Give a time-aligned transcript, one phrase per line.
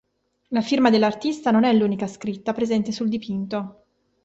[0.47, 3.83] La firma dell'artista non è l'unica scritta presente sul dipinto.